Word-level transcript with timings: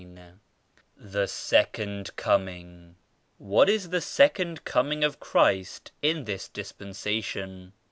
eo 0.03 0.17
THE 0.97 1.27
SECOND 1.27 2.15
COMING. 2.15 2.95
^'What 3.39 3.67
is 3.67 3.89
the 3.91 4.01
Second 4.01 4.65
Coming 4.65 5.03
of 5.03 5.19
Christ 5.19 5.91
in 6.01 6.23
this 6.23 6.49
Dispensation?' 6.49 7.71